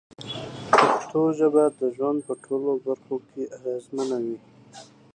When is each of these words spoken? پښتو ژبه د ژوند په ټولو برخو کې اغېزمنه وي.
پښتو 0.73 1.21
ژبه 1.37 1.63
د 1.79 1.81
ژوند 1.95 2.19
په 2.27 2.33
ټولو 2.43 2.71
برخو 2.85 3.15
کې 3.29 3.43
اغېزمنه 3.57 4.17
وي. 4.23 4.37